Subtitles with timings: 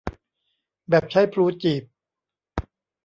[0.89, 1.83] แบบใช้พลูจีบ